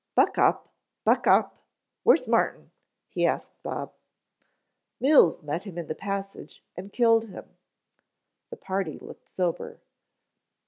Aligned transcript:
"Buck 0.15 0.39
up, 0.39 0.73
buck 1.05 1.27
up. 1.27 1.61
Where's 2.01 2.27
Martin?" 2.27 2.71
he 3.07 3.23
asked 3.27 3.61
Bob. 3.61 3.93
"Mills 4.99 5.43
met 5.43 5.61
him 5.61 5.77
in 5.77 5.85
the 5.85 5.93
passage 5.93 6.63
and 6.75 6.91
killed 6.91 7.25
him." 7.25 7.55
The 8.49 8.57
party 8.57 8.97
looked 8.97 9.29
sober. 9.35 9.79